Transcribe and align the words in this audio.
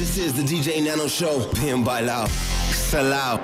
This 0.00 0.16
is 0.16 0.32
the 0.32 0.42
DJ 0.42 0.82
Nano 0.82 1.06
Show. 1.08 1.46
Bien 1.60 1.84
bailao. 1.84 2.26
Salao. 2.72 3.38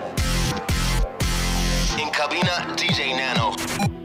In 2.01 2.09
cabina, 2.11 2.75
DJ 2.75 3.15
Nano. 3.15 3.96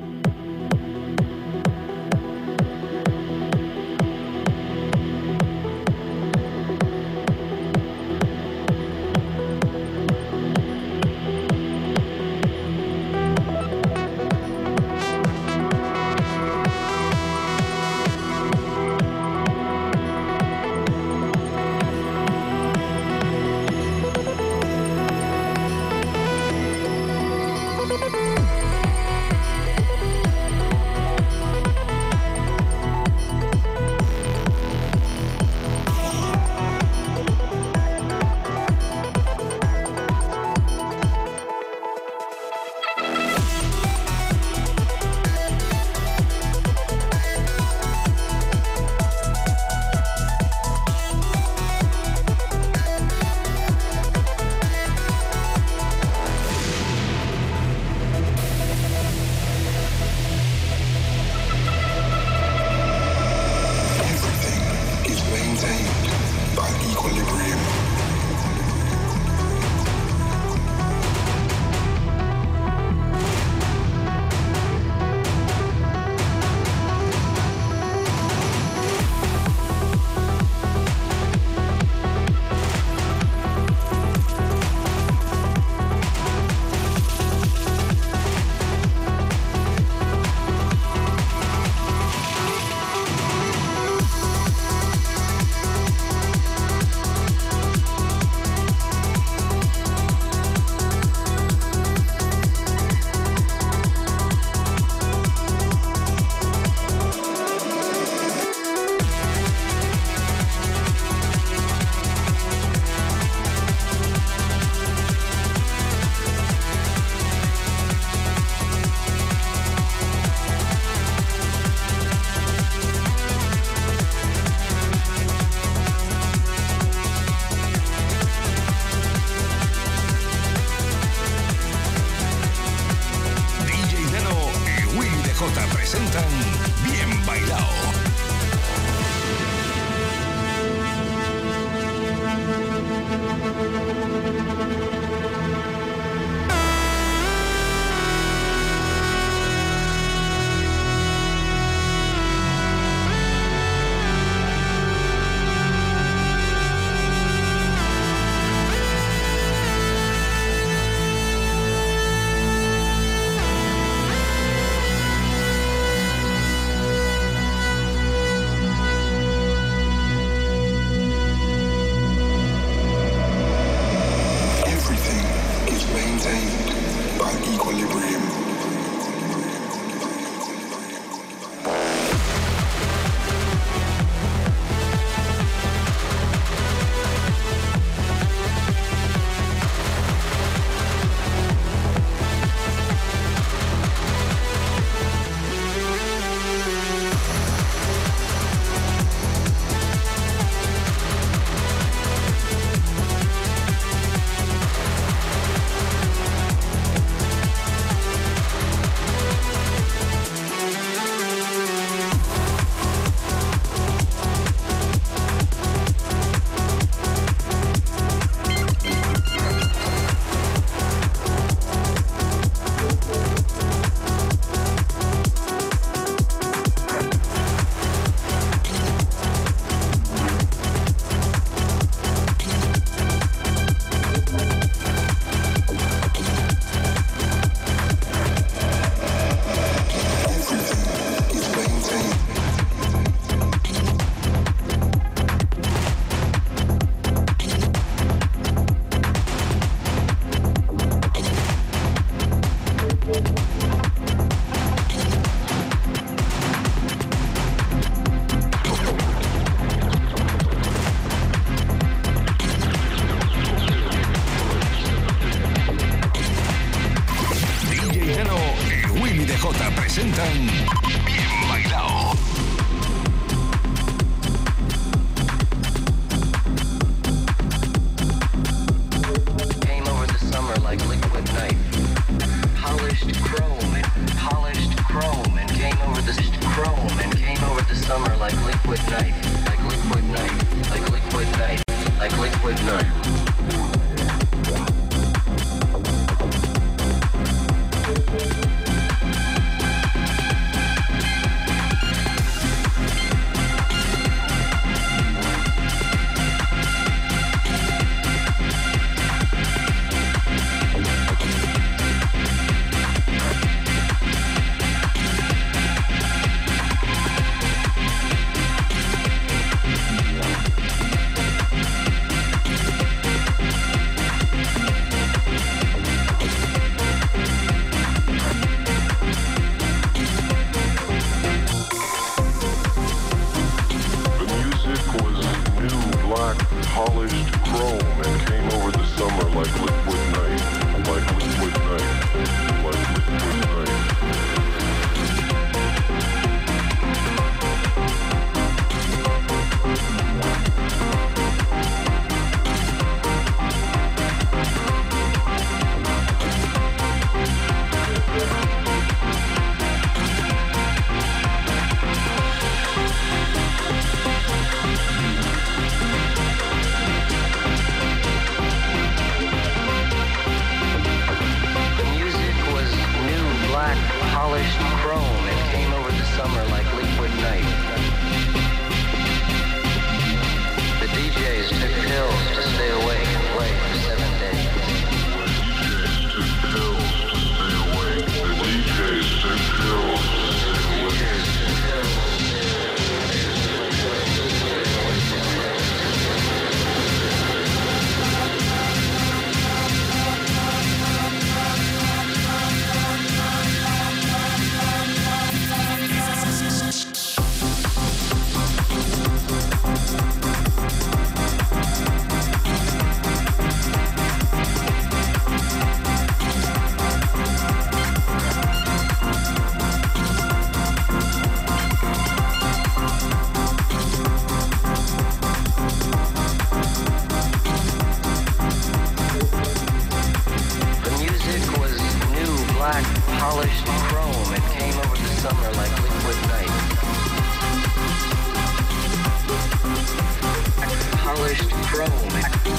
chrome, 441.63 441.89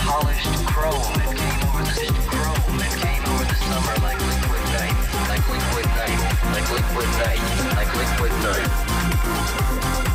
polished 0.04 0.66
chrome. 0.66 1.14
Came 1.34 3.25
over 3.26 3.44
the 3.44 3.54
summer 3.54 3.94
like 4.02 4.20
liquid 4.20 4.64
night, 4.72 4.96
like 5.28 5.44
liquid 5.49 5.87
night, 5.96 6.20
like 6.52 6.69
liquid 6.70 7.08
night, 7.19 7.40
like 7.76 7.93
liquid 7.94 8.32
night. 8.43 10.12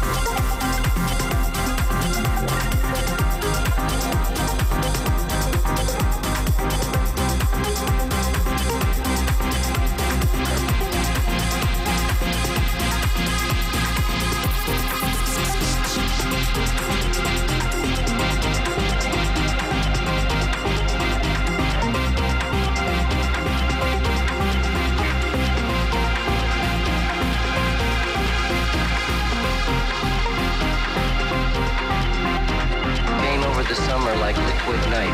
With 34.67 34.89
night. 34.89 35.07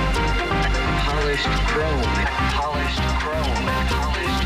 Polished 1.06 1.46
chrome, 1.70 2.02
polished 2.58 3.02
chrome, 3.22 3.66
polished 3.88 4.43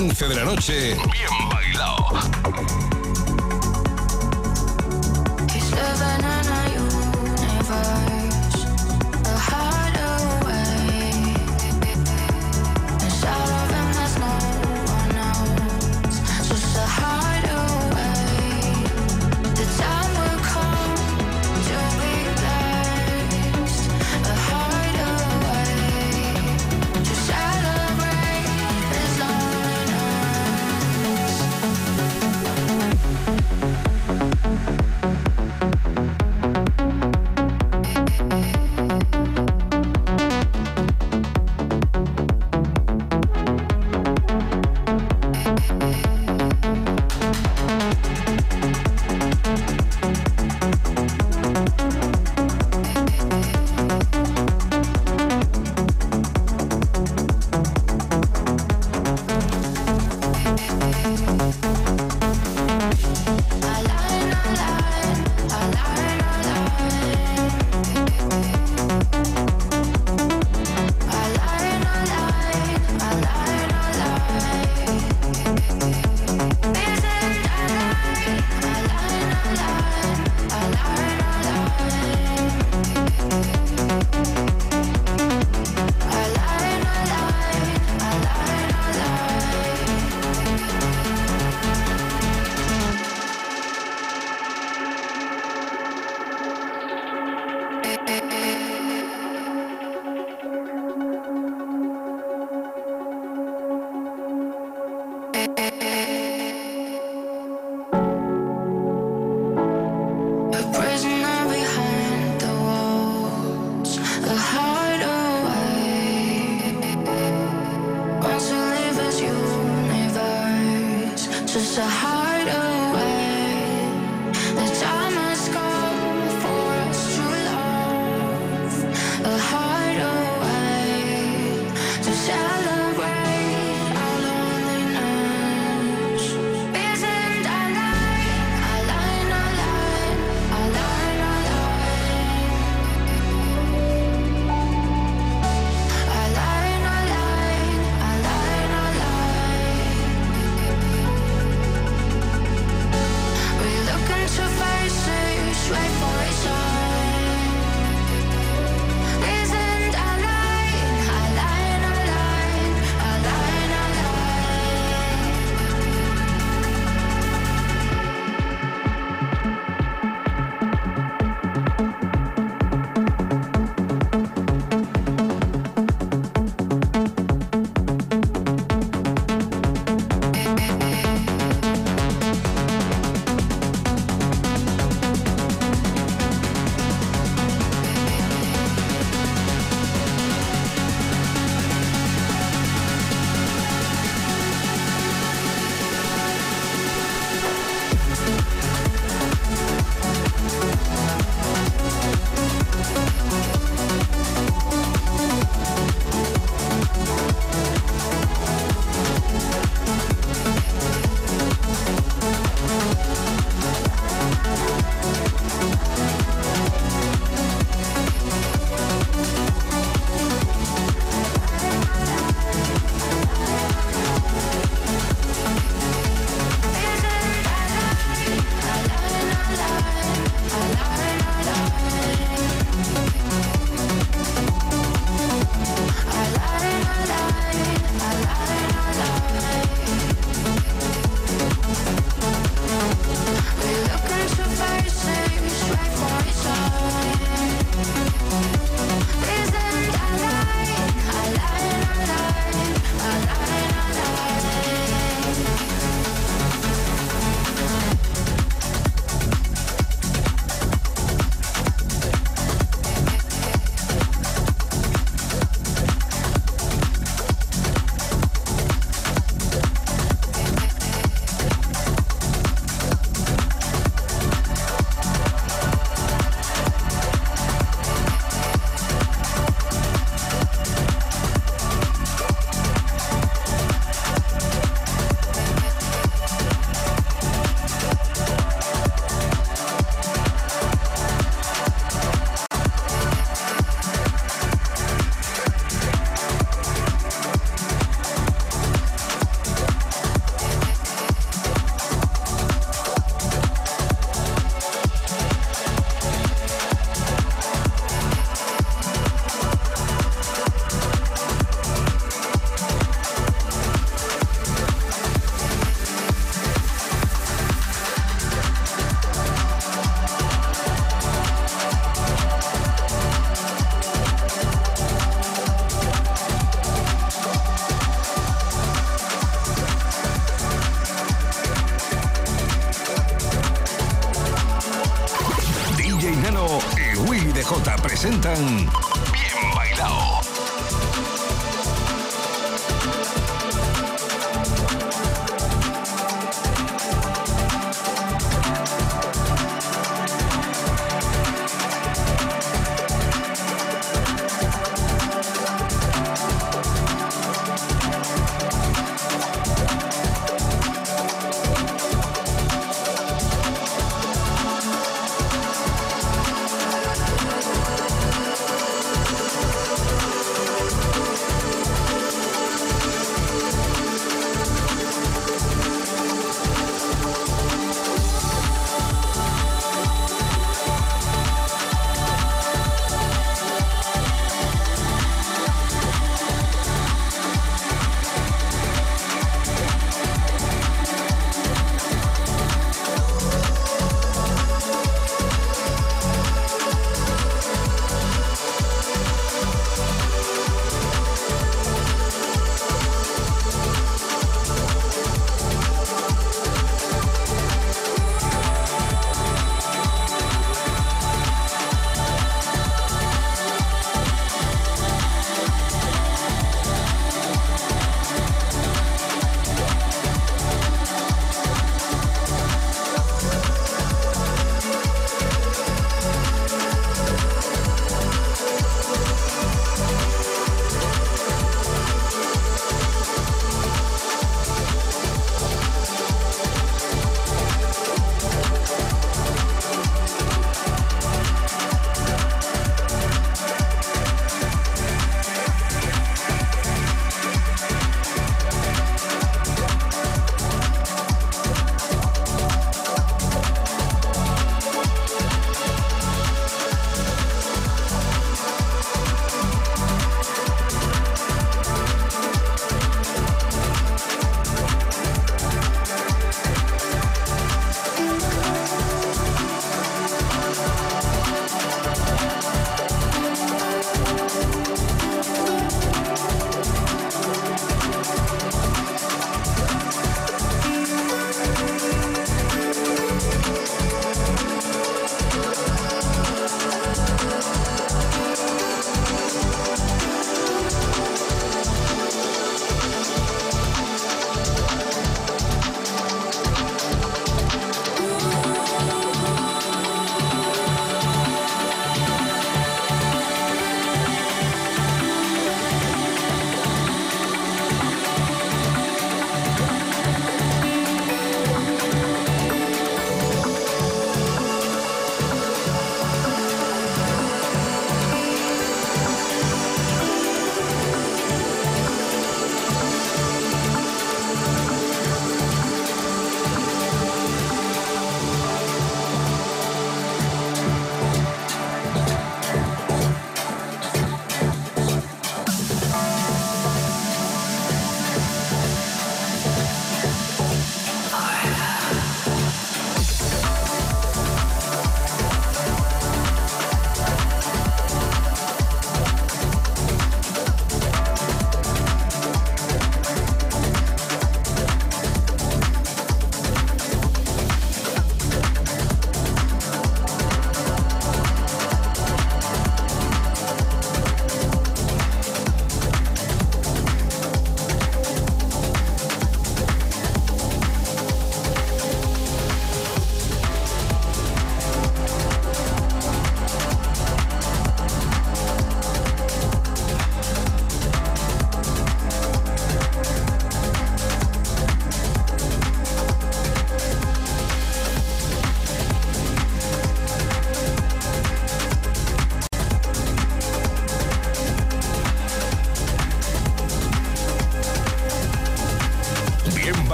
11 0.00 0.28
de 0.28 0.34
la 0.34 0.44
noche, 0.46 0.96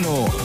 DJ 0.00 0.39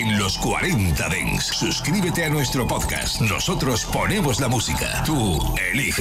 en 0.00 0.18
los 0.18 0.36
40 0.38 1.08
Dents. 1.08 1.46
Suscríbete 1.46 2.24
a 2.24 2.28
nuestro 2.28 2.66
podcast. 2.66 3.22
Nosotros 3.22 3.86
ponemos 3.86 4.40
la 4.40 4.48
música. 4.48 5.02
Tú 5.06 5.38
eliges 5.72 5.96